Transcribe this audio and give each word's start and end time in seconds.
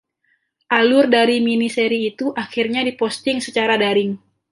Alur 0.77 1.05
dari 1.15 1.37
miniseri 1.47 1.99
itu 2.09 2.27
akhirnya 2.43 2.81
diposting 2.89 3.37
secara 3.47 3.73
daring. 3.83 4.11